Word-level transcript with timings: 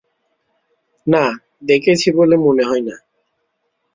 না, 1.07 1.23
দেখেছি 1.63 2.07
বলে 2.11 2.35
মনে 2.37 2.63
হয় 2.63 2.83
না। 2.87 2.95